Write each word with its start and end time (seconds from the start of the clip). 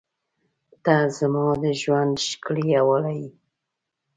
•ته 0.83 0.95
زما 1.17 1.45
د 1.61 1.63
ژونده 1.81 2.21
ښکلي 2.29 2.67
حواله 2.77 3.11
یې. 3.19 3.27